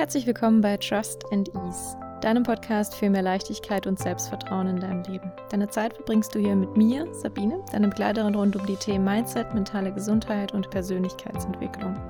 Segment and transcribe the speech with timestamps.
[0.00, 5.02] Herzlich willkommen bei Trust and Ease, deinem Podcast für mehr Leichtigkeit und Selbstvertrauen in deinem
[5.02, 5.30] Leben.
[5.50, 9.52] Deine Zeit verbringst du hier mit mir, Sabine, deine Begleiterin rund um die Themen Mindset,
[9.52, 12.00] mentale Gesundheit und Persönlichkeitsentwicklung.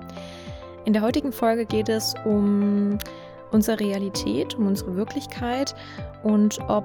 [0.84, 2.96] In der heutigen Folge geht es um
[3.50, 5.74] unsere Realität, um unsere Wirklichkeit
[6.22, 6.84] und ob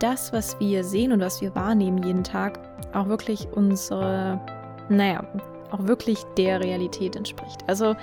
[0.00, 2.58] das, was wir sehen und was wir wahrnehmen jeden Tag,
[2.94, 4.40] auch wirklich unsere,
[4.88, 5.24] naja,
[5.70, 7.62] auch wirklich der Realität entspricht.
[7.68, 7.94] Also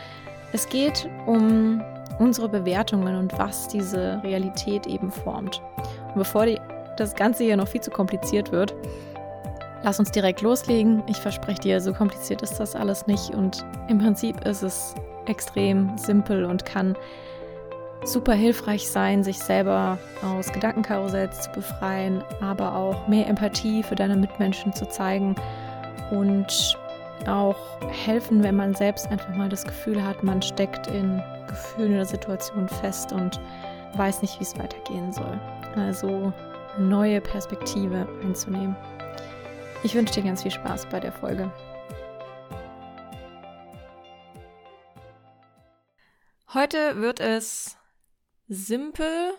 [0.54, 1.84] es geht um
[2.20, 5.62] unsere Bewertungen und was diese Realität eben formt.
[6.10, 6.60] Und bevor die,
[6.98, 8.76] das Ganze hier noch viel zu kompliziert wird,
[9.84, 11.02] lass uns direkt loslegen.
[11.08, 14.94] Ich verspreche dir, so kompliziert ist das alles nicht und im Prinzip ist es
[15.26, 16.96] extrem simpel und kann
[18.04, 24.16] super hilfreich sein, sich selber aus Gedankenkarussells zu befreien, aber auch mehr Empathie für deine
[24.16, 25.36] Mitmenschen zu zeigen
[26.12, 26.78] und
[27.28, 32.06] auch helfen, wenn man selbst einfach mal das Gefühl hat, man steckt in Gefühlen oder
[32.06, 33.40] Situationen fest und
[33.96, 35.40] weiß nicht, wie es weitergehen soll.
[35.76, 36.32] Also
[36.78, 38.76] neue Perspektive einzunehmen.
[39.84, 41.52] Ich wünsche dir ganz viel Spaß bei der Folge.
[46.54, 47.78] Heute wird es
[48.48, 49.34] simpel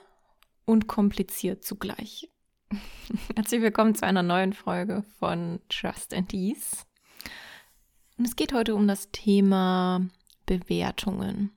[0.64, 2.30] und kompliziert zugleich.
[3.36, 6.84] Herzlich willkommen zu einer neuen Folge von Trust and Ease.
[8.20, 10.06] Und es geht heute um das Thema
[10.44, 11.52] Bewertungen.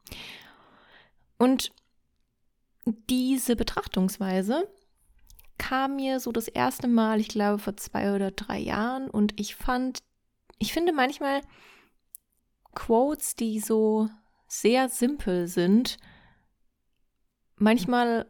[1.37, 1.73] Und
[2.85, 4.69] diese Betrachtungsweise
[5.57, 9.55] kam mir so das erste Mal, ich glaube vor zwei oder drei Jahren, und ich
[9.55, 10.03] fand,
[10.57, 11.41] ich finde manchmal
[12.73, 14.07] Quotes, die so
[14.47, 15.97] sehr simpel sind,
[17.57, 18.25] manchmal,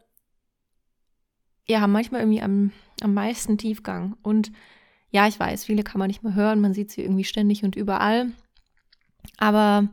[1.67, 2.71] ja, manchmal irgendwie am,
[3.03, 4.17] am meisten Tiefgang.
[4.23, 4.51] Und
[5.14, 7.75] ja, ich weiß, viele kann man nicht mehr hören, man sieht sie irgendwie ständig und
[7.75, 8.31] überall.
[9.38, 9.88] Aber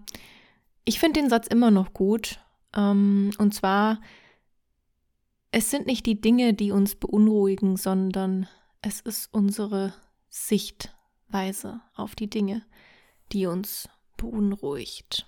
[0.86, 2.40] ich finde den Satz immer noch gut.
[2.74, 4.00] Ähm, und zwar,
[5.52, 8.48] es sind nicht die Dinge, die uns beunruhigen, sondern
[8.80, 9.92] es ist unsere
[10.30, 12.62] Sichtweise auf die Dinge,
[13.30, 15.26] die uns beunruhigt.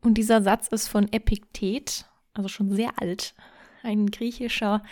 [0.00, 3.34] Und dieser Satz ist von Epiktet, also schon sehr alt,
[3.82, 4.82] ein griechischer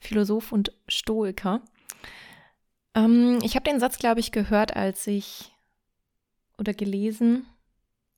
[0.00, 1.62] Philosoph und Stoiker.
[2.94, 5.52] Ähm, ich habe den Satz, glaube ich, gehört, als ich
[6.58, 7.46] oder gelesen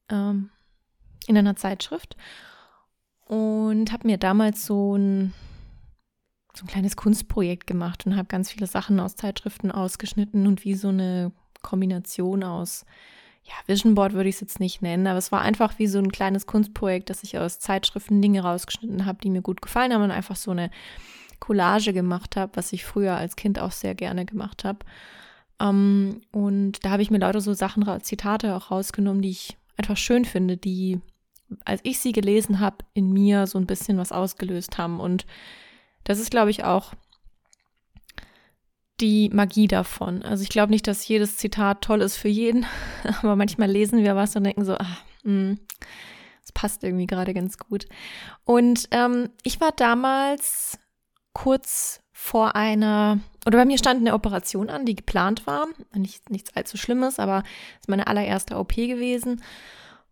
[0.09, 0.51] ähm,
[1.27, 2.17] in einer Zeitschrift
[3.27, 5.33] und habe mir damals so ein,
[6.55, 10.75] so ein kleines Kunstprojekt gemacht und habe ganz viele Sachen aus Zeitschriften ausgeschnitten und wie
[10.75, 12.85] so eine Kombination aus
[13.45, 15.99] ja, Vision Board würde ich es jetzt nicht nennen, aber es war einfach wie so
[15.99, 20.03] ein kleines Kunstprojekt, dass ich aus Zeitschriften Dinge rausgeschnitten habe, die mir gut gefallen haben
[20.03, 20.71] und einfach so eine
[21.43, 24.79] Collage gemacht habe, was ich früher als Kind auch sehr gerne gemacht habe.
[25.61, 29.97] Ähm, und da habe ich mir lauter so Sachen, Zitate auch rausgenommen, die ich einfach
[29.97, 31.01] schön finde, die,
[31.65, 35.01] als ich sie gelesen habe, in mir so ein bisschen was ausgelöst haben.
[35.01, 35.27] Und
[36.05, 36.93] das ist, glaube ich, auch
[39.01, 40.23] die Magie davon.
[40.23, 42.67] Also ich glaube nicht, dass jedes Zitat toll ist für jeden,
[43.21, 45.57] aber manchmal lesen wir was und denken so, ah, mh,
[46.41, 47.87] das passt irgendwie gerade ganz gut.
[48.45, 50.79] Und ähm, ich war damals
[51.33, 55.67] kurz vor einer, oder bei mir stand eine Operation an, die geplant war.
[55.95, 57.43] Nicht, nichts allzu Schlimmes, aber
[57.75, 59.43] es ist meine allererste OP gewesen.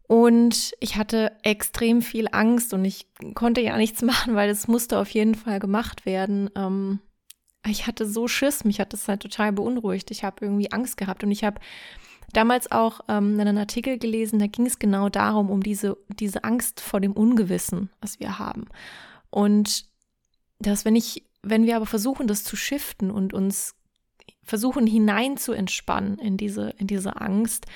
[0.08, 4.98] Und ich hatte extrem viel Angst und ich konnte ja nichts machen, weil es musste
[4.98, 6.50] auf jeden Fall gemacht werden.
[6.56, 6.98] Ähm,
[7.64, 10.10] ich hatte so Schiss, mich hat das halt total beunruhigt.
[10.10, 11.60] Ich habe irgendwie Angst gehabt und ich habe
[12.32, 16.80] damals auch ähm, einen Artikel gelesen, da ging es genau darum, um diese, diese Angst
[16.80, 18.66] vor dem Ungewissen, was wir haben.
[19.30, 19.89] Und
[20.60, 23.74] dass wenn ich, wenn wir aber versuchen, das zu shiften und uns
[24.44, 27.66] versuchen hinein zu entspannen in diese, in diese Angst,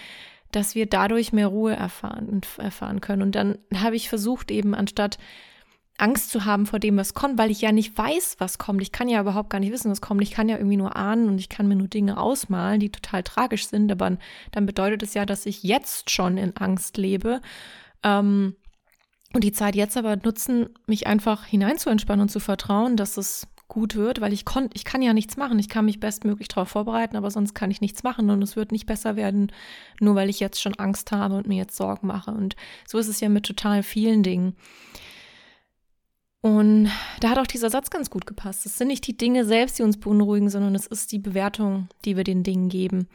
[0.52, 3.22] dass wir dadurch mehr Ruhe erfahren erfahren können.
[3.22, 5.18] Und dann habe ich versucht, eben anstatt
[5.96, 8.82] Angst zu haben vor dem, was kommt, weil ich ja nicht weiß, was kommt.
[8.82, 10.22] Ich kann ja überhaupt gar nicht wissen, was kommt.
[10.22, 13.22] Ich kann ja irgendwie nur ahnen und ich kann mir nur Dinge ausmalen, die total
[13.22, 13.90] tragisch sind.
[13.92, 14.16] Aber
[14.50, 17.40] dann bedeutet es ja, dass ich jetzt schon in Angst lebe.
[18.02, 18.56] Ähm,
[19.34, 23.96] und die Zeit jetzt aber nutzen, mich einfach hineinzuentspannen und zu vertrauen, dass es gut
[23.96, 25.58] wird, weil ich konnte, ich kann ja nichts machen.
[25.58, 28.70] Ich kann mich bestmöglich darauf vorbereiten, aber sonst kann ich nichts machen und es wird
[28.70, 29.50] nicht besser werden,
[30.00, 32.30] nur weil ich jetzt schon Angst habe und mir jetzt Sorgen mache.
[32.30, 32.54] Und
[32.86, 34.54] so ist es ja mit total vielen Dingen.
[36.40, 36.90] Und
[37.20, 38.66] da hat auch dieser Satz ganz gut gepasst.
[38.66, 42.16] Es sind nicht die Dinge selbst, die uns beunruhigen, sondern es ist die Bewertung, die
[42.16, 43.08] wir den Dingen geben.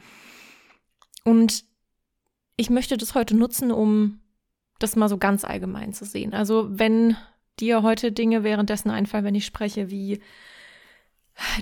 [1.24, 1.64] Und
[2.56, 4.19] ich möchte das heute nutzen, um
[4.80, 6.34] das mal so ganz allgemein zu sehen.
[6.34, 7.16] Also wenn
[7.60, 10.20] dir heute Dinge währenddessen einfallen, wenn ich spreche, wie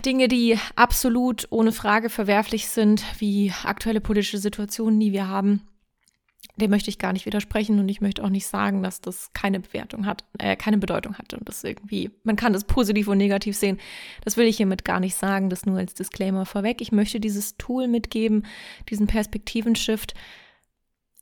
[0.04, 5.62] Dinge, die absolut ohne Frage verwerflich sind, wie aktuelle politische Situationen, die wir haben,
[6.56, 9.60] dem möchte ich gar nicht widersprechen und ich möchte auch nicht sagen, dass das keine
[9.60, 13.56] Bewertung hat, äh, keine Bedeutung hat und das irgendwie, man kann das positiv und negativ
[13.56, 13.78] sehen.
[14.24, 16.80] Das will ich hiermit gar nicht sagen, das nur als Disclaimer vorweg.
[16.80, 18.44] Ich möchte dieses Tool mitgeben,
[18.90, 20.14] diesen Perspektivenshift,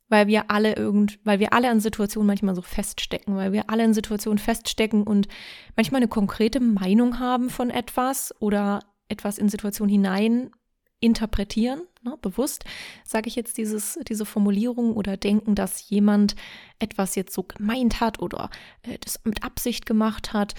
[0.08, 3.85] weil wir alle irgend, weil wir alle an Situationen manchmal so feststecken, weil wir alle
[3.85, 5.29] in Situationen feststecken und
[5.75, 10.50] manchmal eine konkrete Meinung haben von etwas oder etwas in Situationen hinein
[10.99, 12.64] interpretieren, ne, bewusst,
[13.05, 16.37] sage ich jetzt dieses, diese Formulierung oder denken, dass jemand
[16.79, 18.50] etwas jetzt so gemeint hat oder
[18.82, 20.55] äh, das mit Absicht gemacht hat,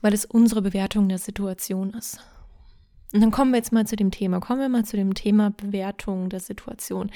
[0.00, 2.20] weil es unsere Bewertung der Situation ist.
[3.16, 4.40] Und dann kommen wir jetzt mal zu dem Thema.
[4.40, 7.10] Kommen wir mal zu dem Thema Bewertung der Situation.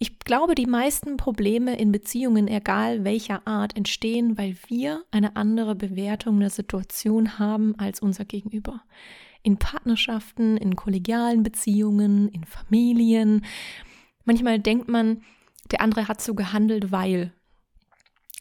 [0.00, 5.76] Ich glaube, die meisten Probleme in Beziehungen, egal welcher Art, entstehen, weil wir eine andere
[5.76, 8.82] Bewertung der Situation haben als unser Gegenüber
[9.44, 13.44] in Partnerschaften, in kollegialen Beziehungen, in Familien.
[14.24, 15.22] Manchmal denkt man,
[15.70, 17.32] der andere hat so gehandelt, weil,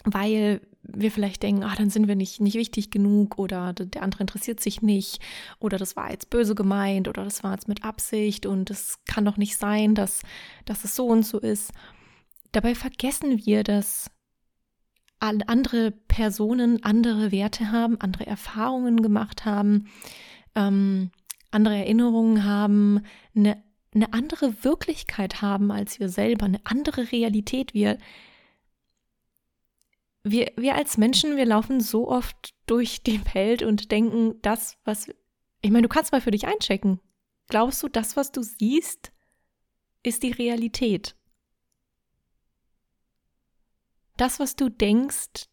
[0.04, 4.22] weil wir vielleicht denken, ah, dann sind wir nicht, nicht wichtig genug oder der andere
[4.22, 5.22] interessiert sich nicht
[5.60, 9.26] oder das war jetzt böse gemeint oder das war jetzt mit Absicht und es kann
[9.26, 10.22] doch nicht sein, dass,
[10.66, 11.72] dass es so und so ist.
[12.52, 14.12] Dabei vergessen wir, dass
[15.20, 19.88] andere Personen andere Werte haben, andere Erfahrungen gemacht haben,
[20.54, 21.12] ähm,
[21.50, 23.02] andere Erinnerungen haben,
[23.34, 23.64] eine,
[23.96, 27.74] eine andere Wirklichkeit haben als wir selber, eine andere Realität.
[27.74, 27.98] Wir,
[30.24, 35.10] wir, wir als Menschen, wir laufen so oft durch die Welt und denken, das, was.
[35.62, 37.00] Ich meine, du kannst mal für dich einchecken.
[37.48, 39.12] Glaubst du, das, was du siehst,
[40.02, 41.16] ist die Realität?
[44.18, 45.50] Das, was du denkst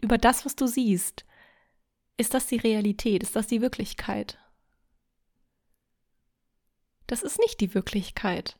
[0.00, 1.24] über das, was du siehst,
[2.16, 3.22] ist das die Realität?
[3.22, 4.38] Ist das die Wirklichkeit?
[7.06, 8.58] Das ist nicht die Wirklichkeit.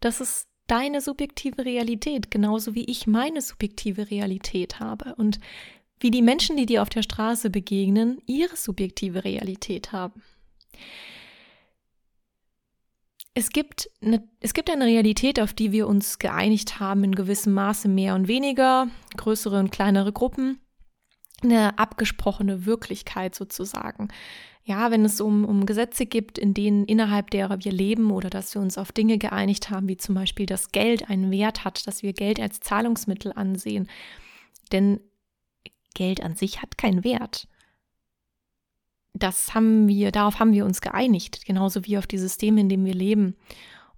[0.00, 5.38] Das ist deine subjektive Realität, genauso wie ich meine subjektive Realität habe und
[6.00, 10.22] wie die Menschen, die dir auf der Straße begegnen, ihre subjektive Realität haben.
[13.34, 17.52] Es gibt, eine, es gibt eine Realität, auf die wir uns geeinigt haben, in gewissem
[17.52, 20.60] Maße mehr und weniger, größere und kleinere Gruppen
[21.42, 24.08] eine abgesprochene Wirklichkeit sozusagen.
[24.66, 28.54] Ja, wenn es um, um Gesetze gibt, in denen innerhalb derer wir leben oder dass
[28.54, 32.02] wir uns auf Dinge geeinigt haben, wie zum Beispiel, dass Geld einen Wert hat, dass
[32.02, 33.88] wir Geld als Zahlungsmittel ansehen.
[34.72, 35.00] Denn
[35.94, 37.46] Geld an sich hat keinen Wert.
[39.12, 42.86] Das haben wir, darauf haben wir uns geeinigt, genauso wie auf die Systeme, in denen
[42.86, 43.36] wir leben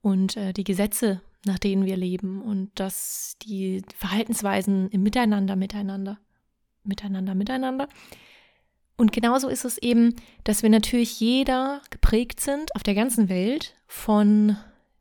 [0.02, 6.18] und äh, die Gesetze, nach denen wir leben und dass die Verhaltensweisen im Miteinander miteinander
[6.86, 7.88] miteinander, miteinander.
[8.96, 10.14] Und genauso ist es eben,
[10.44, 14.56] dass wir natürlich jeder geprägt sind auf der ganzen Welt von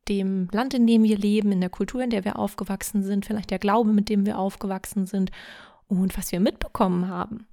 [0.09, 3.51] dem Land, in dem wir leben, in der Kultur, in der wir aufgewachsen sind, vielleicht
[3.51, 5.31] der Glaube, mit dem wir aufgewachsen sind
[5.87, 7.47] und was wir mitbekommen haben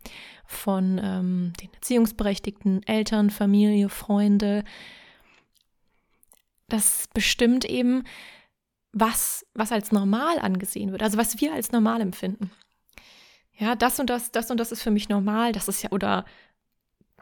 [0.44, 4.64] von ähm, den erziehungsberechtigten Eltern, Familie, Freunde.
[6.68, 8.04] Das bestimmt eben,
[8.92, 12.50] was, was als normal angesehen wird, also was wir als normal empfinden
[13.62, 16.24] ja, das und das, das und das ist für mich normal, das ist ja, oder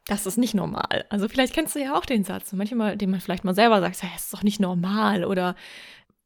[0.07, 1.05] das ist nicht normal.
[1.11, 4.03] Also vielleicht kennst du ja auch den Satz, manchmal, den man vielleicht mal selber sagt,
[4.03, 5.55] ja, das ist doch nicht normal oder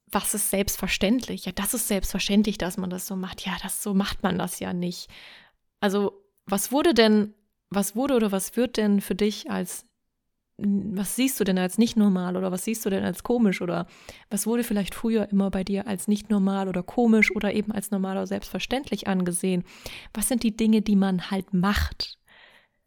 [0.06, 1.46] was ist selbstverständlich?
[1.46, 3.44] Ja, das ist selbstverständlich, dass man das so macht.
[3.44, 5.08] Ja, das so macht man das ja nicht.
[5.80, 7.34] Also, was wurde denn,
[7.70, 9.84] was wurde oder was wird denn für dich als
[10.56, 13.86] was siehst du denn als nicht normal oder was siehst du denn als komisch oder
[14.30, 17.90] was wurde vielleicht früher immer bei dir als nicht normal oder komisch oder eben als
[17.90, 19.64] normal oder selbstverständlich angesehen?
[20.12, 22.18] Was sind die Dinge, die man halt macht?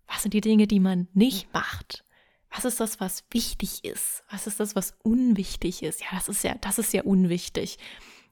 [0.07, 2.05] Was sind die Dinge, die man nicht macht?
[2.49, 4.23] Was ist das, was wichtig ist?
[4.31, 6.01] Was ist das, was unwichtig ist?
[6.01, 7.77] Ja, das ist ja, das ist ja unwichtig.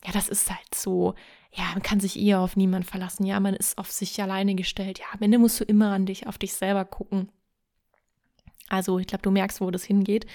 [0.06, 1.15] Ja, das ist halt so.
[1.51, 3.25] Ja, man kann sich eher auf niemanden verlassen.
[3.25, 5.00] Ja, man ist auf sich alleine gestellt.
[5.00, 7.30] Ja, am Ende musst du immer an dich, auf dich selber gucken.
[8.69, 10.25] Also ich glaube, du merkst, wo das hingeht.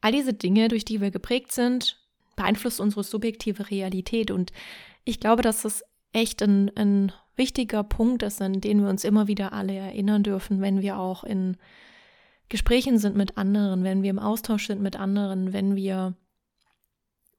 [0.00, 2.00] All diese Dinge, durch die wir geprägt sind,
[2.36, 4.30] beeinflussen unsere subjektive Realität.
[4.30, 4.52] Und
[5.04, 9.28] ich glaube, dass das echt ein, ein wichtiger Punkt ist, an den wir uns immer
[9.28, 11.56] wieder alle erinnern dürfen, wenn wir auch in
[12.48, 16.14] Gesprächen sind mit anderen, wenn wir im Austausch sind mit anderen, wenn wir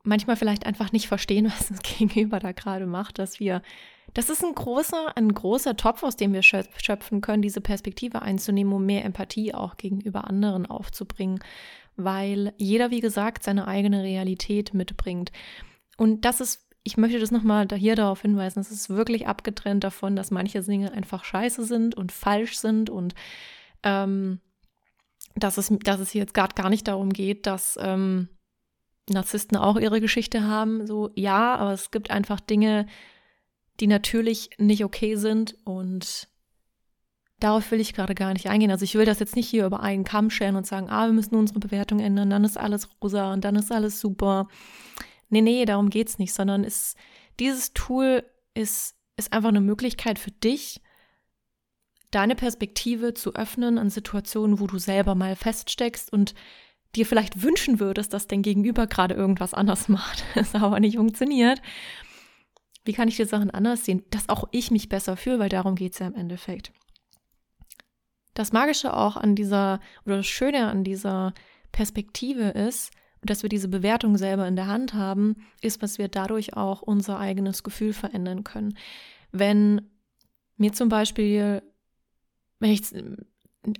[0.04, 3.62] manchmal vielleicht einfach nicht verstehen, was das Gegenüber da gerade macht, dass wir
[4.14, 8.74] das ist ein großer, ein großer Topf, aus dem wir schöpfen können, diese Perspektive einzunehmen,
[8.74, 11.40] um mehr Empathie auch gegenüber anderen aufzubringen,
[11.96, 15.32] weil jeder, wie gesagt, seine eigene Realität mitbringt.
[15.98, 20.16] Und das ist, ich möchte das nochmal hier darauf hinweisen, es ist wirklich abgetrennt davon,
[20.16, 23.16] dass manche Dinge einfach scheiße sind und falsch sind und
[23.84, 24.40] ähm,
[25.36, 28.30] dass, es, dass es jetzt gerade gar nicht darum geht, dass ähm,
[29.10, 32.86] Narzissten auch ihre Geschichte haben, so ja, aber es gibt einfach Dinge,
[33.80, 36.28] die natürlich nicht okay sind und
[37.40, 38.72] darauf will ich gerade gar nicht eingehen.
[38.72, 41.14] Also ich will das jetzt nicht hier über einen Kamm scheren und sagen, ah, wir
[41.14, 44.48] müssen unsere Bewertung ändern, dann ist alles rosa und dann ist alles super.
[45.30, 46.98] Nee, nee, darum geht's nicht, sondern ist,
[47.40, 50.82] dieses Tool ist, ist einfach eine Möglichkeit für dich,
[52.12, 56.34] deine Perspektive zu öffnen an Situationen, wo du selber mal feststeckst und
[56.96, 61.62] dir vielleicht wünschen würdest, dass dein Gegenüber gerade irgendwas anders macht, es aber nicht funktioniert.
[62.86, 65.76] Wie kann ich die Sachen anders sehen, dass auch ich mich besser fühle, weil darum
[65.76, 66.72] geht es ja im Endeffekt.
[68.34, 71.34] Das Magische auch an dieser, oder das Schöne an dieser
[71.72, 76.56] Perspektive ist, dass wir diese Bewertung selber in der Hand haben, ist, dass wir dadurch
[76.56, 78.78] auch unser eigenes Gefühl verändern können.
[79.32, 79.82] Wenn
[80.58, 81.62] mir zum Beispiel,
[82.60, 82.82] wenn ich,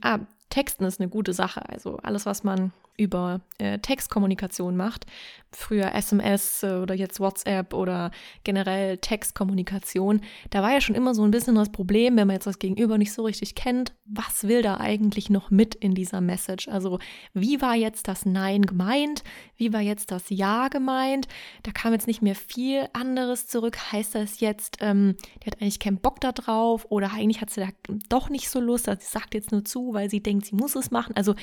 [0.02, 5.06] ah, Texten ist eine gute Sache, also alles, was man über äh, Textkommunikation macht,
[5.52, 8.12] früher SMS äh, oder jetzt WhatsApp oder
[8.44, 12.48] generell Textkommunikation, da war ja schon immer so ein bisschen das Problem, wenn man jetzt
[12.48, 16.68] das Gegenüber nicht so richtig kennt, was will da eigentlich noch mit in dieser Message?
[16.68, 17.00] Also
[17.34, 19.24] wie war jetzt das Nein gemeint?
[19.56, 21.28] Wie war jetzt das Ja gemeint?
[21.64, 23.92] Da kam jetzt nicht mehr viel anderes zurück.
[23.92, 27.62] Heißt das jetzt, ähm, die hat eigentlich keinen Bock da drauf oder eigentlich hat sie
[27.62, 27.68] da
[28.10, 30.92] doch nicht so Lust, sie sagt jetzt nur zu, weil sie denkt, sie muss es
[30.92, 31.16] machen.
[31.16, 31.36] Also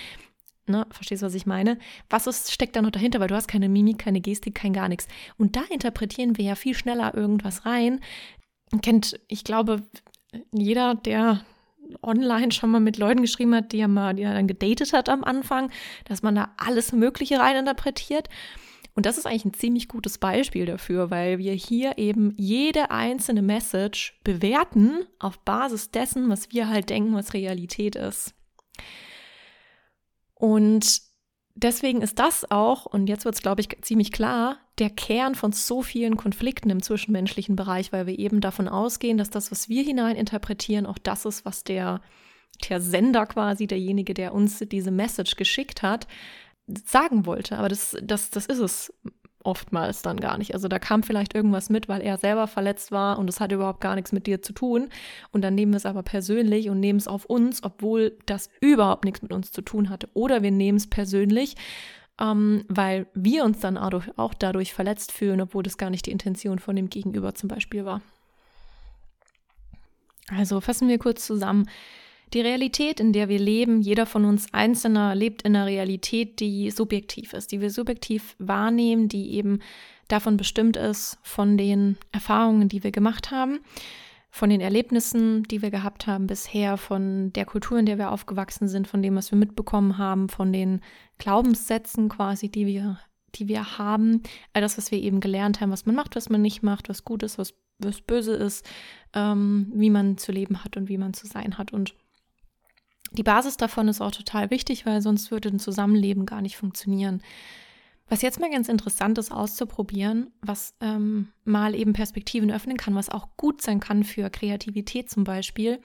[0.68, 1.78] Ne, verstehst du, was ich meine?
[2.10, 3.20] Was ist, steckt da noch dahinter?
[3.20, 5.06] Weil du hast keine Mimik, keine Gestik, kein gar nichts.
[5.38, 8.00] Und da interpretieren wir ja viel schneller irgendwas rein.
[8.82, 9.82] Kennt, ich glaube,
[10.52, 11.44] jeder, der
[12.02, 15.08] online schon mal mit Leuten geschrieben hat, die er mal, die er dann gedatet hat
[15.08, 15.70] am Anfang,
[16.04, 18.28] dass man da alles Mögliche rein interpretiert.
[18.94, 23.42] Und das ist eigentlich ein ziemlich gutes Beispiel dafür, weil wir hier eben jede einzelne
[23.42, 28.34] Message bewerten auf Basis dessen, was wir halt denken, was Realität ist.
[30.38, 31.00] Und
[31.54, 35.52] deswegen ist das auch, und jetzt wird es, glaube ich, ziemlich klar, der Kern von
[35.52, 39.82] so vielen Konflikten im zwischenmenschlichen Bereich, weil wir eben davon ausgehen, dass das, was wir
[39.82, 42.02] hineininterpretieren, auch das ist, was der,
[42.68, 46.06] der Sender quasi, derjenige, der uns diese Message geschickt hat,
[46.66, 47.58] sagen wollte.
[47.58, 48.92] Aber das, das, das ist es
[49.46, 50.54] oftmals dann gar nicht.
[50.54, 53.80] Also da kam vielleicht irgendwas mit, weil er selber verletzt war und es hat überhaupt
[53.80, 54.88] gar nichts mit dir zu tun.
[55.30, 59.04] Und dann nehmen wir es aber persönlich und nehmen es auf uns, obwohl das überhaupt
[59.04, 60.08] nichts mit uns zu tun hatte.
[60.14, 61.54] Oder wir nehmen es persönlich,
[62.20, 66.58] ähm, weil wir uns dann auch dadurch verletzt fühlen, obwohl das gar nicht die Intention
[66.58, 68.02] von dem Gegenüber zum Beispiel war.
[70.28, 71.68] Also fassen wir kurz zusammen.
[72.36, 76.70] Die Realität, in der wir leben, jeder von uns Einzelner lebt in einer Realität, die
[76.70, 79.60] subjektiv ist, die wir subjektiv wahrnehmen, die eben
[80.08, 83.60] davon bestimmt ist, von den Erfahrungen, die wir gemacht haben,
[84.28, 88.68] von den Erlebnissen, die wir gehabt haben bisher, von der Kultur, in der wir aufgewachsen
[88.68, 90.82] sind, von dem, was wir mitbekommen haben, von den
[91.16, 93.00] Glaubenssätzen quasi, die wir,
[93.34, 96.42] die wir haben, all das, was wir eben gelernt haben, was man macht, was man
[96.42, 98.68] nicht macht, was gut ist, was, was böse ist,
[99.14, 101.72] ähm, wie man zu leben hat und wie man zu sein hat.
[101.72, 101.94] Und
[103.12, 107.22] die Basis davon ist auch total wichtig, weil sonst würde ein Zusammenleben gar nicht funktionieren.
[108.08, 113.08] Was jetzt mal ganz interessant ist, auszuprobieren, was ähm, mal eben Perspektiven öffnen kann, was
[113.08, 115.80] auch gut sein kann für Kreativität zum Beispiel,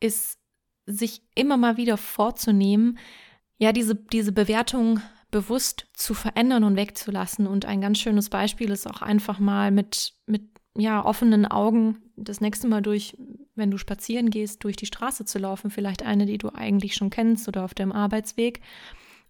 [0.00, 0.38] ist
[0.84, 2.98] sich immer mal wieder vorzunehmen,
[3.58, 7.46] ja, diese, diese Bewertung bewusst zu verändern und wegzulassen.
[7.46, 10.42] Und ein ganz schönes Beispiel ist auch einfach mal mit, mit
[10.78, 13.16] ja, offenen Augen das nächste Mal durch,
[13.54, 17.10] wenn du spazieren gehst, durch die Straße zu laufen, vielleicht eine, die du eigentlich schon
[17.10, 18.60] kennst oder auf deinem Arbeitsweg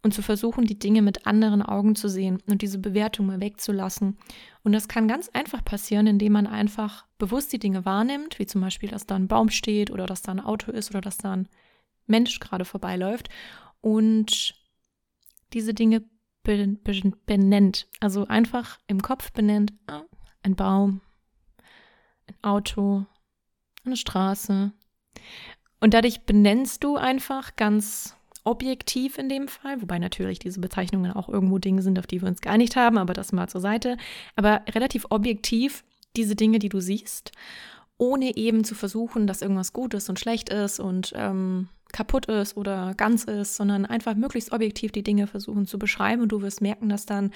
[0.03, 4.19] und zu versuchen, die Dinge mit anderen Augen zu sehen und diese Bewertung mal wegzulassen.
[4.63, 8.61] Und das kann ganz einfach passieren, indem man einfach bewusst die Dinge wahrnimmt, wie zum
[8.61, 11.33] Beispiel, dass da ein Baum steht oder dass da ein Auto ist oder dass da
[11.33, 11.49] ein
[12.07, 13.29] Mensch gerade vorbeiläuft
[13.81, 14.55] und
[15.53, 16.05] diese Dinge
[16.45, 17.89] benennt.
[18.01, 20.03] Also einfach im Kopf benennt, ah,
[20.43, 21.01] ein Baum,
[22.29, 23.07] ein Auto,
[23.85, 24.73] eine Straße.
[25.81, 31.29] Und dadurch benennst du einfach ganz objektiv in dem Fall, wobei natürlich diese Bezeichnungen auch
[31.29, 33.97] irgendwo Dinge sind, auf die wir uns geeinigt haben, aber das mal zur Seite.
[34.37, 35.85] Aber relativ objektiv
[36.17, 37.33] diese Dinge, die du siehst,
[37.99, 42.57] ohne eben zu versuchen, dass irgendwas gut ist und schlecht ist und ähm, kaputt ist
[42.57, 46.61] oder ganz ist, sondern einfach möglichst objektiv die Dinge versuchen zu beschreiben und du wirst
[46.61, 47.33] merken, dass dann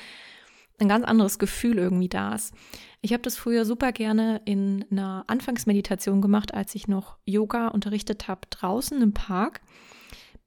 [0.80, 2.54] ein ganz anderes Gefühl irgendwie da ist.
[3.02, 8.28] Ich habe das früher super gerne in einer Anfangsmeditation gemacht, als ich noch Yoga unterrichtet
[8.28, 9.60] habe draußen im Park.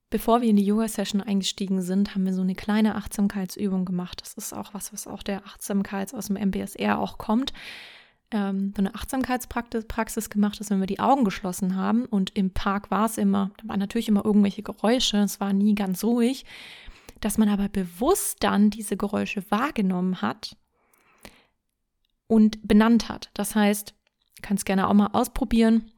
[0.10, 4.22] Bevor wir in die Yoga-Session eingestiegen sind, haben wir so eine kleine Achtsamkeitsübung gemacht.
[4.22, 7.52] Das ist auch was, was auch der Achtsamkeits aus dem MBSR auch kommt.
[8.30, 12.52] Ähm, so eine Achtsamkeitspraxis Praxis gemacht, dass wenn wir die Augen geschlossen haben und im
[12.52, 16.46] Park war es immer, da waren natürlich immer irgendwelche Geräusche, es war nie ganz ruhig
[17.24, 20.58] dass man aber bewusst dann diese Geräusche wahrgenommen hat
[22.28, 23.30] und benannt hat.
[23.34, 23.94] Das heißt,
[24.42, 25.92] kannst gerne auch mal ausprobieren,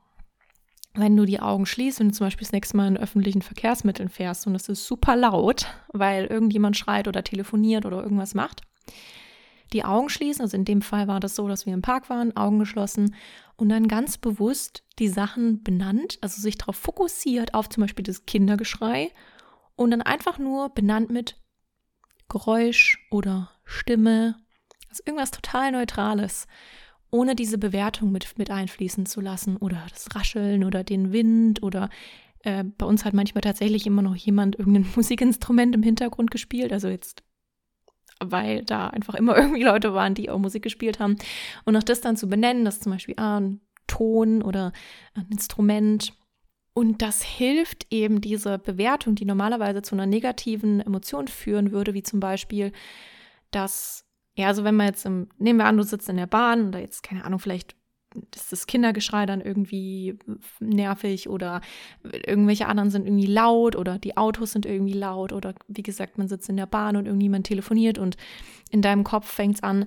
[0.93, 4.45] wenn du die Augen schließt und zum Beispiel das nächste Mal in öffentlichen Verkehrsmitteln fährst
[4.45, 8.61] und es ist super laut, weil irgendjemand schreit oder telefoniert oder irgendwas macht,
[9.73, 10.41] die Augen schließen.
[10.41, 13.15] Also in dem Fall war das so, dass wir im Park waren, Augen geschlossen
[13.57, 18.25] und dann ganz bewusst die Sachen benannt, also sich darauf fokussiert auf zum Beispiel das
[18.27, 19.11] Kindergeschrei
[19.75, 21.41] und dann einfach nur benannt mit
[22.29, 24.35] Geräusch oder Stimme,
[24.89, 26.47] also irgendwas total Neutrales
[27.11, 31.89] ohne diese Bewertung mit, mit einfließen zu lassen oder das Rascheln oder den Wind oder
[32.43, 36.89] äh, bei uns hat manchmal tatsächlich immer noch jemand irgendein Musikinstrument im Hintergrund gespielt, also
[36.89, 37.23] jetzt
[38.23, 41.17] weil da einfach immer irgendwie Leute waren, die auch Musik gespielt haben.
[41.65, 44.71] Und auch das dann zu benennen, dass zum Beispiel ah, ein Ton oder
[45.13, 46.13] ein Instrument.
[46.77, 52.03] Und das hilft eben diese Bewertung, die normalerweise zu einer negativen Emotion führen würde, wie
[52.03, 52.73] zum Beispiel,
[53.49, 54.05] dass
[54.37, 56.79] ja, also wenn man jetzt im, nehmen wir an, du sitzt in der Bahn oder
[56.79, 57.75] jetzt, keine Ahnung, vielleicht
[58.33, 60.17] ist das Kindergeschrei dann irgendwie
[60.59, 61.61] nervig oder
[62.03, 66.27] irgendwelche anderen sind irgendwie laut oder die Autos sind irgendwie laut oder wie gesagt, man
[66.27, 68.15] sitzt in der Bahn und irgendjemand telefoniert und
[68.69, 69.85] in deinem Kopf fängt es an,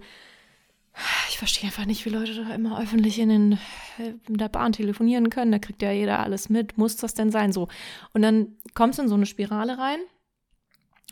[1.29, 3.59] ich verstehe einfach nicht, wie Leute da immer öffentlich in, den,
[3.99, 5.53] in der Bahn telefonieren können.
[5.53, 6.77] Da kriegt ja jeder alles mit.
[6.77, 7.53] Muss das denn sein?
[7.53, 7.69] So.
[8.13, 10.01] Und dann kommst du in so eine Spirale rein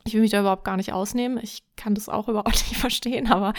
[0.07, 1.39] ich will mich da überhaupt gar nicht ausnehmen.
[1.43, 3.53] Ich kann das auch überhaupt nicht verstehen, aber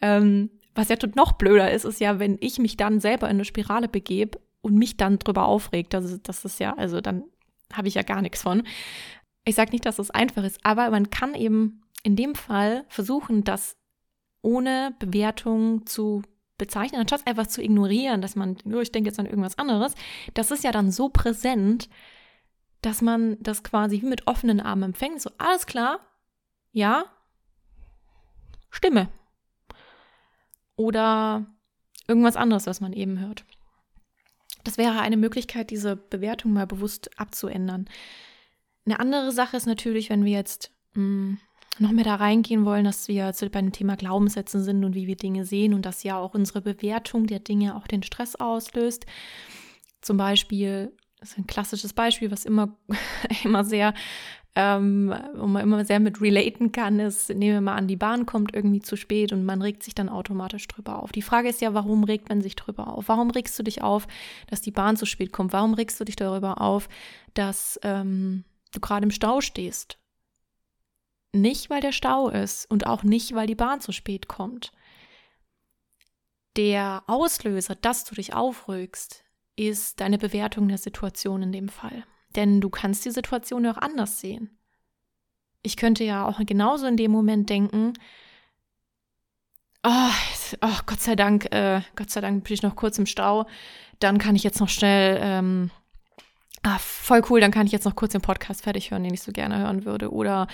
[0.00, 3.44] ähm, was ja noch blöder ist, ist ja, wenn ich mich dann selber in eine
[3.44, 5.94] Spirale begebe und mich dann drüber aufregt.
[5.94, 7.24] Ist, das ist ja, also dann
[7.72, 8.62] habe ich ja gar nichts von.
[9.44, 12.84] Ich sage nicht, dass es das einfach ist, aber man kann eben in dem Fall
[12.88, 13.76] versuchen, das
[14.42, 16.22] ohne Bewertung zu
[16.58, 19.94] bezeichnen, anstatt einfach zu ignorieren, dass man, nur ich denke jetzt an irgendwas anderes.
[20.34, 21.88] Das ist ja dann so präsent,
[22.82, 25.20] dass man das quasi wie mit offenen Armen empfängt.
[25.20, 26.00] So, alles klar,
[26.72, 27.04] ja,
[28.70, 29.08] Stimme.
[30.76, 31.46] Oder
[32.06, 33.44] irgendwas anderes, was man eben hört.
[34.64, 37.88] Das wäre eine Möglichkeit, diese Bewertung mal bewusst abzuändern.
[38.86, 41.38] Eine andere Sache ist natürlich, wenn wir jetzt mh, hm,
[41.80, 45.06] noch mehr da reingehen wollen, dass wir jetzt bei dem Thema Glaubenssätze sind und wie
[45.06, 49.06] wir Dinge sehen und dass ja auch unsere Bewertung der Dinge auch den Stress auslöst.
[50.00, 52.76] Zum Beispiel das ist ein klassisches Beispiel, was immer,
[53.44, 53.94] immer sehr,
[54.56, 58.26] ähm, wo man immer sehr mit relaten kann, ist, nehmen wir mal an, die Bahn
[58.26, 61.12] kommt irgendwie zu spät und man regt sich dann automatisch drüber auf.
[61.12, 63.08] Die Frage ist ja, warum regt man sich drüber auf?
[63.08, 64.08] Warum regst du dich auf,
[64.48, 65.52] dass die Bahn zu spät kommt?
[65.52, 66.88] Warum regst du dich darüber auf,
[67.34, 69.99] dass ähm, du gerade im Stau stehst?
[71.32, 74.72] Nicht, weil der Stau ist und auch nicht, weil die Bahn zu spät kommt.
[76.56, 79.24] Der Auslöser, dass du dich aufregst,
[79.56, 82.04] ist deine Bewertung der Situation in dem Fall.
[82.34, 84.58] Denn du kannst die Situation ja auch anders sehen.
[85.62, 87.92] Ich könnte ja auch genauso in dem Moment denken,
[89.84, 90.10] oh,
[90.62, 93.46] oh Gott sei Dank, äh, Gott sei Dank bin ich noch kurz im Stau,
[93.98, 95.70] dann kann ich jetzt noch schnell ähm,
[96.62, 99.22] ah, voll cool, dann kann ich jetzt noch kurz den Podcast fertig hören, den ich
[99.22, 100.12] so gerne hören würde.
[100.12, 100.46] Oder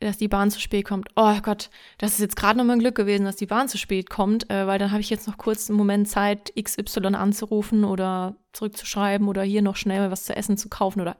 [0.00, 1.08] dass die Bahn zu spät kommt.
[1.16, 4.10] Oh Gott, das ist jetzt gerade noch mein Glück gewesen, dass die Bahn zu spät
[4.10, 8.36] kommt, äh, weil dann habe ich jetzt noch kurz einen Moment Zeit, XY anzurufen oder
[8.52, 11.16] zurückzuschreiben oder hier noch schnell was zu essen zu kaufen oder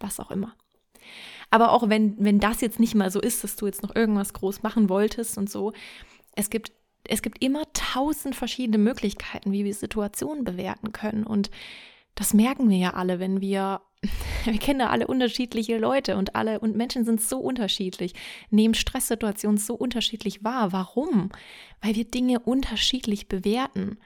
[0.00, 0.54] was auch immer.
[1.50, 4.32] Aber auch wenn, wenn das jetzt nicht mal so ist, dass du jetzt noch irgendwas
[4.32, 5.72] groß machen wolltest und so,
[6.36, 6.72] es gibt
[7.04, 11.24] es gibt immer tausend verschiedene Möglichkeiten, wie wir Situationen bewerten können.
[11.24, 11.50] Und
[12.14, 13.80] das merken wir ja alle, wenn wir
[14.44, 18.14] wir kennen ja alle unterschiedliche Leute und alle und Menschen sind so unterschiedlich,
[18.50, 20.72] nehmen Stresssituationen so unterschiedlich wahr.
[20.72, 21.30] Warum?
[21.80, 23.98] Weil wir Dinge unterschiedlich bewerten.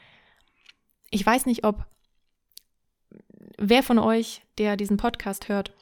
[1.10, 1.86] Ich weiß nicht, ob
[3.58, 5.72] wer von euch, der diesen Podcast hört,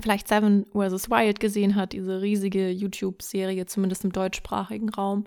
[0.00, 1.10] vielleicht Seven vs.
[1.10, 5.24] Wild gesehen hat, diese riesige YouTube-Serie, zumindest im deutschsprachigen Raum,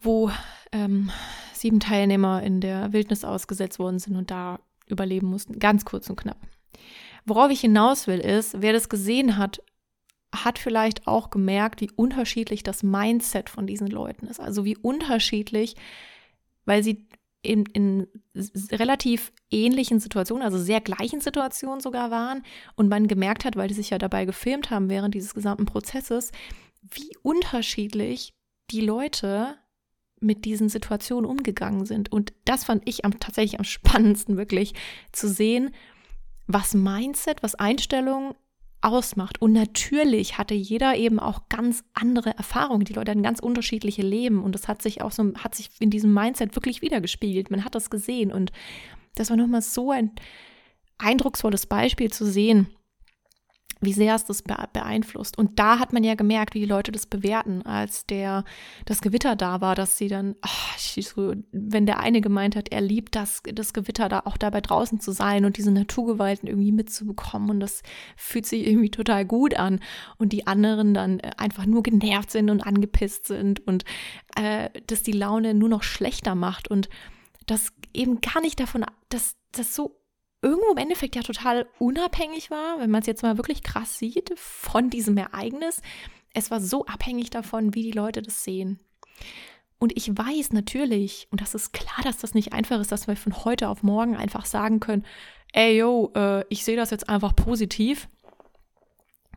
[0.00, 0.30] wo
[0.70, 1.10] ähm,
[1.52, 5.58] sieben Teilnehmer in der Wildnis ausgesetzt worden sind und da überleben mussten.
[5.58, 6.38] Ganz kurz und knapp.
[7.24, 9.60] Worauf ich hinaus will, ist, wer das gesehen hat,
[10.34, 14.40] hat vielleicht auch gemerkt, wie unterschiedlich das Mindset von diesen Leuten ist.
[14.40, 15.74] Also wie unterschiedlich,
[16.64, 17.06] weil sie
[17.42, 18.06] in, in
[18.72, 22.42] relativ ähnlichen Situationen, also sehr gleichen Situationen sogar waren
[22.76, 26.32] und man gemerkt hat, weil die sich ja dabei gefilmt haben während dieses gesamten Prozesses,
[26.82, 28.34] wie unterschiedlich
[28.70, 29.56] die Leute
[30.20, 32.12] mit diesen Situationen umgegangen sind.
[32.12, 34.74] Und das fand ich am, tatsächlich am spannendsten, wirklich
[35.12, 35.70] zu sehen,
[36.48, 38.34] was Mindset, was Einstellung
[38.80, 39.40] ausmacht.
[39.40, 42.84] Und natürlich hatte jeder eben auch ganz andere Erfahrungen.
[42.84, 45.90] Die Leute hatten ganz unterschiedliche Leben und das hat sich auch so, hat sich in
[45.90, 47.50] diesem Mindset wirklich wiedergespiegelt.
[47.50, 48.50] Man hat das gesehen und
[49.14, 50.12] das war nochmal so ein
[50.98, 52.68] eindrucksvolles Beispiel zu sehen,
[53.80, 55.38] wie sehr es das beeinflusst.
[55.38, 58.44] Und da hat man ja gemerkt, wie die Leute das bewerten, als der
[58.84, 63.14] das Gewitter da war, dass sie dann, oh, wenn der eine gemeint hat, er liebt
[63.14, 67.60] das, das Gewitter da auch dabei draußen zu sein und diese Naturgewalten irgendwie mitzubekommen und
[67.60, 67.82] das
[68.16, 69.80] fühlt sich irgendwie total gut an
[70.18, 73.84] und die anderen dann äh, einfach nur genervt sind und angepisst sind und
[74.36, 76.88] äh, das die Laune nur noch schlechter macht und
[77.46, 79.98] das eben gar nicht davon, dass das so
[80.42, 84.32] irgendwo im Endeffekt ja total unabhängig war, wenn man es jetzt mal wirklich krass sieht,
[84.36, 85.82] von diesem Ereignis.
[86.32, 88.78] Es war so abhängig davon, wie die Leute das sehen.
[89.78, 93.16] Und ich weiß natürlich, und das ist klar, dass das nicht einfach ist, dass wir
[93.16, 95.04] von heute auf morgen einfach sagen können,
[95.52, 98.08] ey yo, äh, ich sehe das jetzt einfach positiv.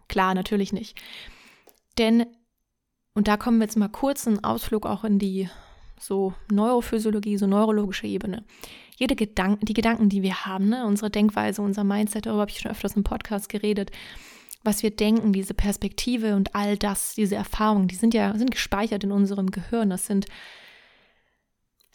[0.07, 0.99] Klar, natürlich nicht.
[1.97, 2.25] Denn,
[3.13, 5.49] und da kommen wir jetzt mal kurz einen Ausflug auch in die
[5.99, 8.43] so Neurophysiologie, so neurologische Ebene
[8.97, 12.59] jede Gedanken, die Gedanken, die wir haben, ne, unsere Denkweise, unser Mindset, darüber habe ich
[12.59, 13.91] schon öfters im Podcast geredet,
[14.63, 19.03] was wir denken, diese Perspektive und all das, diese Erfahrungen, die sind ja, sind gespeichert
[19.03, 19.89] in unserem Gehirn.
[19.89, 20.27] Das sind,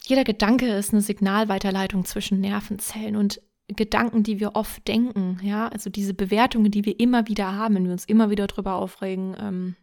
[0.03, 5.89] jeder Gedanke ist eine Signalweiterleitung zwischen Nervenzellen und Gedanken, die wir oft denken, ja, also
[5.89, 9.75] diese Bewertungen, die wir immer wieder haben, wenn wir uns immer wieder drüber aufregen, ähm,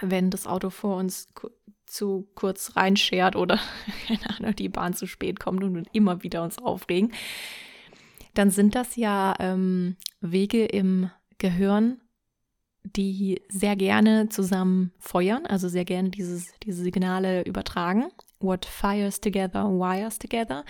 [0.00, 1.28] wenn das Auto vor uns
[1.90, 3.58] zu kurz reinschert oder
[4.06, 7.12] keine Ahnung, die Bahn zu spät kommt und immer wieder uns aufregen,
[8.34, 12.00] dann sind das ja ähm, Wege im Gehirn,
[12.84, 18.06] die sehr gerne zusammen feuern, also sehr gerne dieses, diese Signale übertragen.
[18.40, 20.64] What fires together, wires together.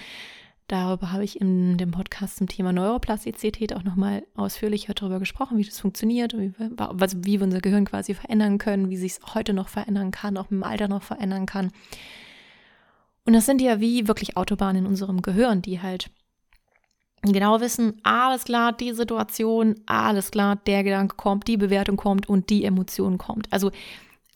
[0.68, 5.64] Darüber habe ich in dem Podcast zum Thema Neuroplastizität auch nochmal ausführlicher darüber gesprochen, wie
[5.64, 9.34] das funktioniert, wie wir, also wie wir unser Gehirn quasi verändern können, wie sich es
[9.34, 11.72] heute noch verändern kann, auch im Alter noch verändern kann.
[13.24, 16.10] Und das sind ja wie wirklich Autobahnen in unserem Gehirn, die halt
[17.22, 22.50] genau wissen, alles klar, die Situation, alles klar, der Gedanke kommt, die Bewertung kommt und
[22.50, 23.50] die Emotion kommt.
[23.54, 23.70] Also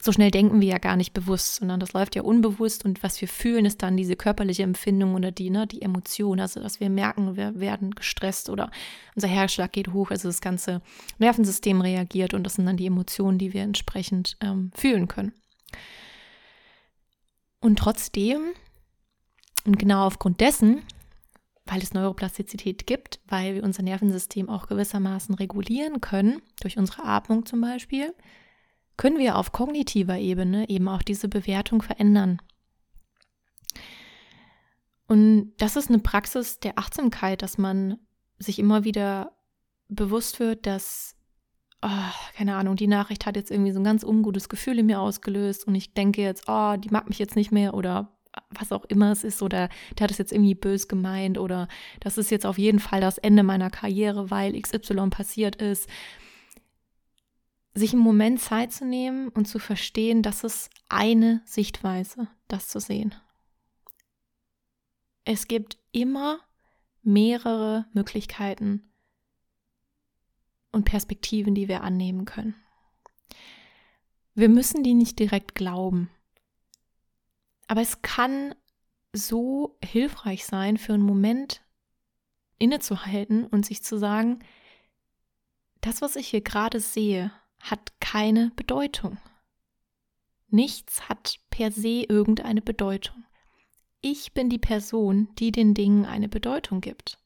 [0.03, 3.21] so schnell denken wir ja gar nicht bewusst, sondern das läuft ja unbewusst und was
[3.21, 6.89] wir fühlen, ist dann diese körperliche Empfindung oder die, ne, die Emotion, also dass wir
[6.89, 8.69] merken, wir werden gestresst oder
[9.15, 10.81] unser Herzschlag geht hoch, also das ganze
[11.19, 15.31] Nervensystem reagiert und das sind dann die Emotionen, die wir entsprechend ähm, fühlen können.
[17.61, 18.41] Und trotzdem,
[19.65, 20.81] und genau aufgrund dessen,
[21.65, 27.45] weil es Neuroplastizität gibt, weil wir unser Nervensystem auch gewissermaßen regulieren können, durch unsere Atmung
[27.45, 28.13] zum Beispiel,
[28.97, 32.41] können wir auf kognitiver Ebene eben auch diese Bewertung verändern.
[35.07, 37.97] Und das ist eine Praxis der Achtsamkeit, dass man
[38.39, 39.33] sich immer wieder
[39.89, 41.15] bewusst wird, dass,
[41.81, 41.89] oh,
[42.35, 45.67] keine Ahnung, die Nachricht hat jetzt irgendwie so ein ganz ungutes Gefühl in mir ausgelöst
[45.67, 48.13] und ich denke jetzt, oh, die mag mich jetzt nicht mehr oder
[48.49, 51.67] was auch immer es ist oder der hat es jetzt irgendwie bös gemeint oder
[51.99, 55.87] das ist jetzt auf jeden Fall das Ende meiner Karriere, weil XY passiert ist
[57.73, 62.79] sich einen Moment Zeit zu nehmen und zu verstehen, dass es eine Sichtweise, das zu
[62.79, 63.15] sehen.
[65.25, 66.39] Es gibt immer
[67.01, 68.91] mehrere Möglichkeiten
[70.71, 72.55] und Perspektiven, die wir annehmen können.
[74.35, 76.09] Wir müssen die nicht direkt glauben.
[77.67, 78.55] Aber es kann
[79.13, 81.61] so hilfreich sein, für einen Moment
[82.57, 84.39] innezuhalten und sich zu sagen,
[85.81, 87.31] das, was ich hier gerade sehe,
[87.63, 89.17] hat keine Bedeutung.
[90.49, 93.23] Nichts hat per se irgendeine Bedeutung.
[94.01, 97.17] Ich bin die Person, die den Dingen eine Bedeutung gibt.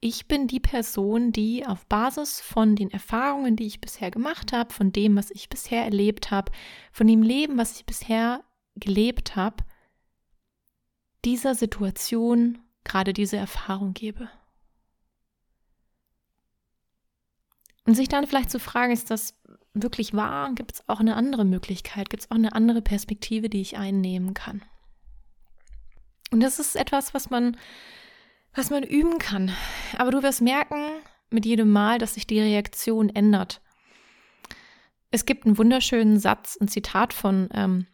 [0.00, 4.72] Ich bin die Person, die auf Basis von den Erfahrungen, die ich bisher gemacht habe,
[4.72, 6.50] von dem, was ich bisher erlebt habe,
[6.90, 8.42] von dem Leben, was ich bisher
[8.76, 9.64] gelebt habe,
[11.24, 14.28] dieser Situation gerade diese Erfahrung gebe.
[17.90, 19.34] Und sich dann vielleicht zu fragen, ist das
[19.74, 20.52] wirklich wahr?
[20.54, 22.08] Gibt es auch eine andere Möglichkeit?
[22.08, 24.62] Gibt es auch eine andere Perspektive, die ich einnehmen kann?
[26.30, 27.56] Und das ist etwas, was man,
[28.54, 29.50] was man üben kann.
[29.98, 30.80] Aber du wirst merken
[31.30, 33.60] mit jedem Mal, dass sich die Reaktion ändert.
[35.10, 37.88] Es gibt einen wunderschönen Satz, ein Zitat von ähm,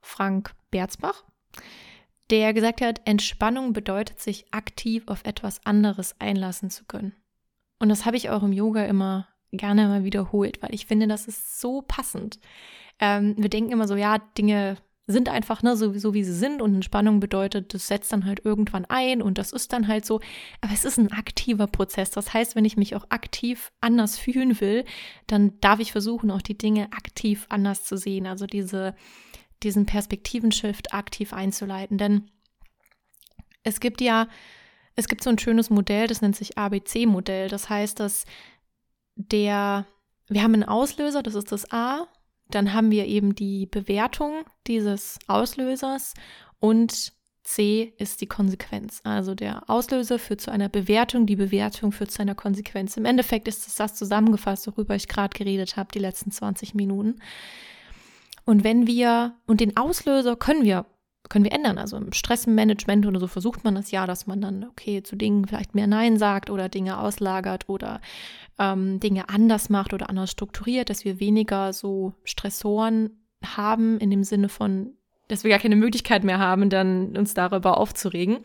[0.00, 1.22] Frank Berzbach,
[2.30, 7.14] der gesagt hat, Entspannung bedeutet, sich aktiv auf etwas anderes einlassen zu können.
[7.82, 11.26] Und das habe ich auch im Yoga immer gerne mal wiederholt, weil ich finde, das
[11.26, 12.38] ist so passend.
[13.00, 14.76] Ähm, wir denken immer so, ja, Dinge
[15.08, 18.44] sind einfach ne, so, so, wie sie sind und Entspannung bedeutet, das setzt dann halt
[18.44, 20.20] irgendwann ein und das ist dann halt so.
[20.60, 22.12] Aber es ist ein aktiver Prozess.
[22.12, 24.84] Das heißt, wenn ich mich auch aktiv anders fühlen will,
[25.26, 28.28] dann darf ich versuchen, auch die Dinge aktiv anders zu sehen.
[28.28, 28.94] Also diese,
[29.64, 31.98] diesen Perspektivenshift aktiv einzuleiten.
[31.98, 32.30] Denn
[33.64, 34.28] es gibt ja
[34.96, 37.48] es gibt so ein schönes Modell, das nennt sich ABC-Modell.
[37.48, 38.24] Das heißt, dass
[39.16, 39.86] der,
[40.28, 42.08] wir haben einen Auslöser, das ist das A.
[42.48, 46.14] Dann haben wir eben die Bewertung dieses Auslösers
[46.60, 47.12] und
[47.44, 49.00] C ist die Konsequenz.
[49.04, 52.96] Also der Auslöser führt zu einer Bewertung, die Bewertung führt zu einer Konsequenz.
[52.96, 57.20] Im Endeffekt ist es das zusammengefasst, worüber ich gerade geredet habe, die letzten 20 Minuten.
[58.44, 60.86] Und wenn wir, und den Auslöser können wir,
[61.32, 61.78] können wir ändern.
[61.78, 65.46] Also im Stressmanagement oder so versucht man das ja, dass man dann, okay, zu Dingen
[65.46, 68.02] vielleicht mehr Nein sagt oder Dinge auslagert oder
[68.58, 73.10] ähm, Dinge anders macht oder anders strukturiert, dass wir weniger so Stressoren
[73.42, 74.90] haben in dem Sinne von,
[75.28, 78.40] dass wir gar keine Möglichkeit mehr haben, dann uns darüber aufzuregen.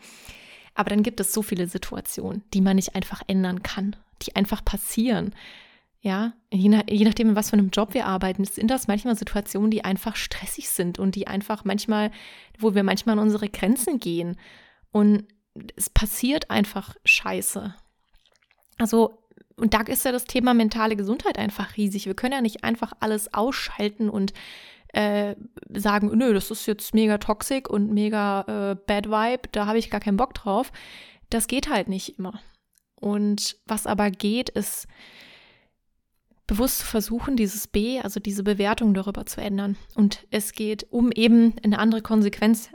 [0.74, 4.64] Aber dann gibt es so viele Situationen, die man nicht einfach ändern kann, die einfach
[4.64, 5.34] passieren.
[6.00, 9.16] Ja, je, nach, je nachdem, in was für einem Job wir arbeiten, sind das manchmal
[9.16, 12.12] Situationen, die einfach stressig sind und die einfach manchmal,
[12.58, 14.38] wo wir manchmal an unsere Grenzen gehen.
[14.92, 15.24] Und
[15.76, 17.74] es passiert einfach Scheiße.
[18.78, 19.24] Also,
[19.56, 22.06] und da ist ja das Thema mentale Gesundheit einfach riesig.
[22.06, 24.32] Wir können ja nicht einfach alles ausschalten und
[24.92, 25.34] äh,
[25.74, 29.90] sagen, nö, das ist jetzt mega toxisch und mega äh, bad vibe, da habe ich
[29.90, 30.72] gar keinen Bock drauf.
[31.28, 32.40] Das geht halt nicht immer.
[32.94, 34.86] Und was aber geht, ist
[36.48, 39.76] bewusst zu versuchen, dieses B, also diese Bewertung darüber zu ändern.
[39.94, 42.70] Und es geht, um eben eine andere Konsequenz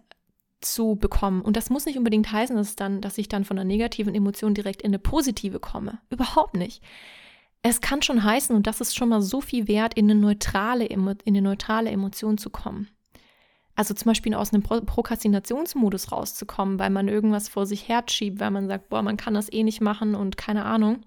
[0.62, 1.42] zu bekommen.
[1.42, 4.54] Und das muss nicht unbedingt heißen, dass, dann, dass ich dann von einer negativen Emotion
[4.54, 6.00] direkt in eine positive komme.
[6.10, 6.82] Überhaupt nicht.
[7.64, 10.86] Es kann schon heißen, und das ist schon mal so viel wert, in eine neutrale,
[10.86, 12.90] in eine neutrale Emotion zu kommen.
[13.76, 18.68] Also zum Beispiel aus einem Prokrastinationsmodus rauszukommen, weil man irgendwas vor sich herschiebt, weil man
[18.68, 21.02] sagt, boah, man kann das eh nicht machen und keine Ahnung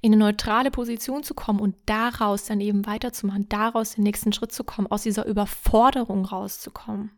[0.00, 4.52] in eine neutrale Position zu kommen und daraus dann eben weiterzumachen, daraus den nächsten Schritt
[4.52, 7.12] zu kommen, aus dieser Überforderung rauszukommen.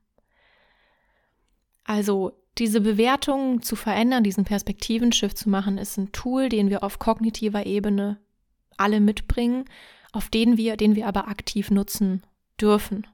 [1.85, 6.99] Also diese Bewertung zu verändern, diesen Perspektivenschiff zu machen, ist ein Tool, den wir auf
[6.99, 8.21] kognitiver Ebene
[8.77, 9.65] alle mitbringen,
[10.13, 12.23] auf den wir, den wir aber aktiv nutzen
[12.61, 13.07] dürfen.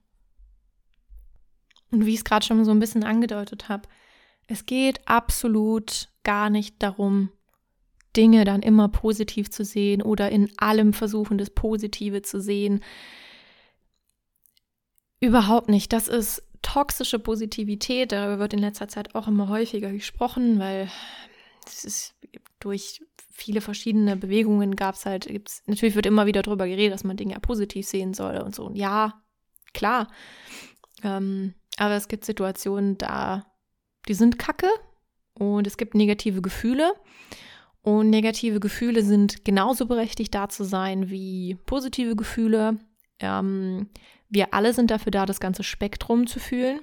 [1.90, 3.88] Und wie ich es gerade schon so ein bisschen angedeutet habe,
[4.46, 7.30] es geht absolut gar nicht darum,
[8.16, 12.82] Dinge dann immer positiv zu sehen oder in allem versuchen, das Positive zu sehen.
[15.20, 15.92] Überhaupt nicht.
[15.92, 18.12] Das ist toxische Positivität.
[18.12, 20.90] Darüber wird in letzter Zeit auch immer häufiger gesprochen, weil
[21.66, 22.14] es ist
[22.58, 27.04] durch viele verschiedene Bewegungen gab es halt, gibt's, natürlich wird immer wieder darüber geredet, dass
[27.04, 28.66] man Dinge ja positiv sehen soll und so.
[28.66, 29.22] Und ja,
[29.72, 30.08] klar.
[31.02, 33.46] Ähm, aber es gibt Situationen, da
[34.08, 34.68] die sind kacke
[35.34, 36.92] und es gibt negative Gefühle.
[37.82, 42.78] Und negative Gefühle sind genauso berechtigt da zu sein wie positive Gefühle.
[43.20, 43.88] Ähm,
[44.28, 46.80] wir alle sind dafür da, das ganze Spektrum zu fühlen.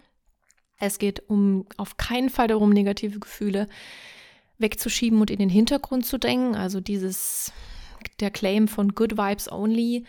[0.79, 3.67] Es geht um auf keinen Fall darum, negative Gefühle
[4.57, 6.55] wegzuschieben und in den Hintergrund zu drängen.
[6.55, 7.51] Also dieses,
[8.19, 10.03] der Claim von Good Vibes Only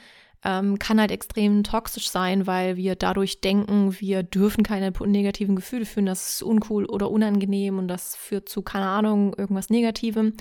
[0.45, 5.85] ähm, kann halt extrem toxisch sein, weil wir dadurch denken, wir dürfen keine negativen Gefühle
[5.85, 10.35] fühlen, das ist uncool oder unangenehm und das führt zu, keine Ahnung, irgendwas Negativem.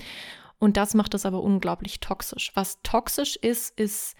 [0.60, 2.50] Und das macht es aber unglaublich toxisch.
[2.54, 4.16] Was toxisch ist, ist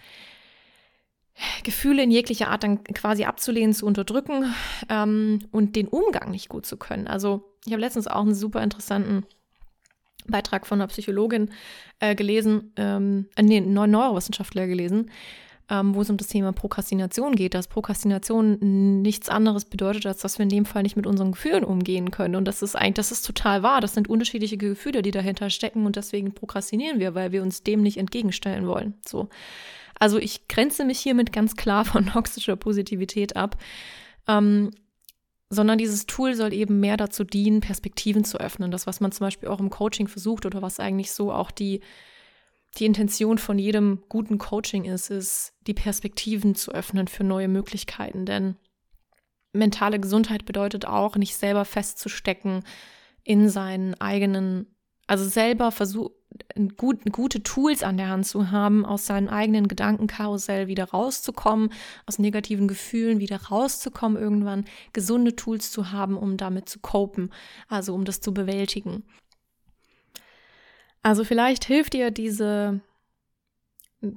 [1.63, 4.53] Gefühle in jeglicher Art dann quasi abzulehnen, zu unterdrücken
[4.89, 7.07] ähm, und den Umgang nicht gut zu können.
[7.07, 9.25] Also ich habe letztens auch einen super interessanten
[10.27, 11.51] Beitrag von einer Psychologin
[11.99, 15.09] äh, gelesen, ähm, äh, nee, einen Neurowissenschaftler gelesen,
[15.69, 20.39] ähm, wo es um das Thema Prokrastination geht, dass Prokrastination nichts anderes bedeutet, als dass
[20.39, 22.35] wir in dem Fall nicht mit unseren Gefühlen umgehen können.
[22.35, 23.79] Und das ist eigentlich, das ist total wahr.
[23.79, 27.81] Das sind unterschiedliche Gefühle, die dahinter stecken und deswegen prokrastinieren wir, weil wir uns dem
[27.81, 28.95] nicht entgegenstellen wollen.
[29.07, 29.29] So.
[29.99, 33.57] Also ich grenze mich hiermit ganz klar von toxischer Positivität ab.
[34.27, 34.71] Ähm,
[35.51, 38.69] sondern dieses Tool soll eben mehr dazu dienen, Perspektiven zu öffnen.
[38.69, 41.81] Das, was man zum Beispiel auch im Coaching versucht oder was eigentlich so auch die
[42.79, 48.25] die Intention von jedem guten Coaching ist, ist, die Perspektiven zu öffnen für neue Möglichkeiten.
[48.25, 48.55] Denn
[49.53, 52.63] mentale Gesundheit bedeutet auch, nicht selber festzustecken
[53.23, 54.67] in seinen eigenen,
[55.07, 56.13] also selber versuchen,
[56.77, 61.71] gut, gute Tools an der Hand zu haben, aus seinem eigenen Gedankenkarussell wieder rauszukommen,
[62.05, 67.31] aus negativen Gefühlen wieder rauszukommen, irgendwann gesunde Tools zu haben, um damit zu copen,
[67.67, 69.03] also um das zu bewältigen.
[71.01, 72.81] Also vielleicht hilft dir diese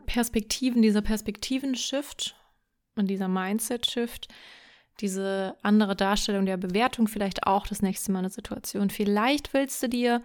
[0.06, 2.36] Perspektiven, dieser Perspektiven-Shift
[2.96, 4.28] und dieser Mindset-Shift,
[5.00, 8.90] diese andere Darstellung der Bewertung vielleicht auch das nächste Mal eine Situation.
[8.90, 10.22] Vielleicht willst du dir,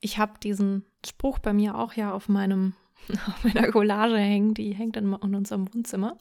[0.00, 2.74] ich habe diesen Spruch bei mir auch ja auf meinem
[3.26, 6.18] auf meiner Collage hängen, die hängt dann mal in unserem Wohnzimmer.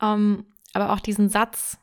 [0.00, 1.78] Um, ähm, aber auch diesen Satz,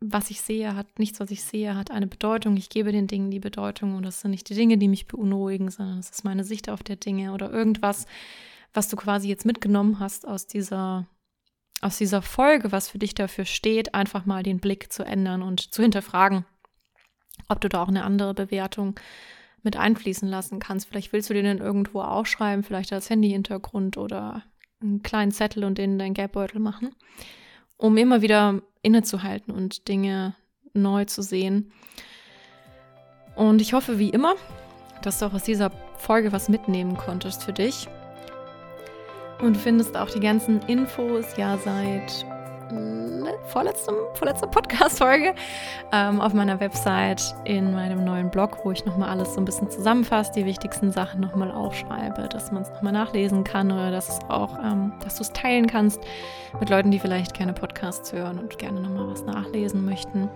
[0.00, 2.56] was ich sehe, hat nichts, was ich sehe, hat eine Bedeutung.
[2.56, 5.70] Ich gebe den Dingen die Bedeutung und das sind nicht die Dinge, die mich beunruhigen,
[5.70, 8.06] sondern es ist meine Sicht auf der Dinge oder irgendwas,
[8.72, 11.06] was du quasi jetzt mitgenommen hast aus dieser
[11.80, 15.72] aus dieser Folge, was für dich dafür steht, einfach mal den Blick zu ändern und
[15.72, 16.44] zu hinterfragen,
[17.48, 18.98] ob du da auch eine andere Bewertung
[19.62, 20.88] mit einfließen lassen kannst.
[20.88, 24.42] Vielleicht willst du den dann irgendwo aufschreiben, vielleicht als Handy-Hintergrund oder
[24.80, 26.94] einen kleinen Zettel und den in deinen Geldbeutel machen,
[27.78, 30.34] um immer wieder innezuhalten und Dinge
[30.74, 31.72] neu zu sehen.
[33.34, 34.34] Und ich hoffe, wie immer,
[35.02, 37.88] dass du auch aus dieser Folge was mitnehmen konntest für dich.
[39.40, 42.26] Und du findest auch die ganzen Infos ja seit
[43.46, 45.34] vorletztem, vorletzter Podcast-Folge
[45.92, 49.70] ähm, auf meiner Website in meinem neuen Blog, wo ich nochmal alles so ein bisschen
[49.70, 54.18] zusammenfasse, die wichtigsten Sachen nochmal aufschreibe, dass man es nochmal nachlesen kann oder dass es
[54.28, 56.00] auch, ähm, dass du es teilen kannst
[56.60, 60.28] mit Leuten, die vielleicht keine Podcasts hören und gerne nochmal was nachlesen möchten.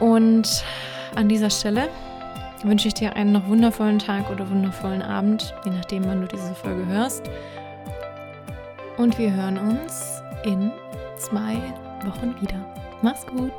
[0.00, 0.64] Und
[1.14, 1.88] an dieser Stelle
[2.64, 6.54] wünsche ich dir einen noch wundervollen Tag oder wundervollen Abend, je nachdem, wann du diese
[6.54, 7.28] Folge hörst.
[8.96, 10.72] Und wir hören uns in
[11.16, 11.56] zwei
[12.04, 12.64] Wochen wieder.
[13.02, 13.52] Mach's gut.